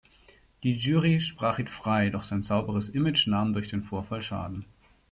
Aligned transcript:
Die 0.63 0.73
Jury 0.73 1.19
sprach 1.19 1.59
ihn 1.59 1.67
frei, 1.67 2.09
doch 2.09 2.23
sein 2.23 2.41
sauberes 2.41 2.89
Image 2.89 3.27
nahm 3.27 3.53
durch 3.53 3.67
den 3.67 3.83
Vorfall 3.83 4.23
Schaden. 4.23 4.65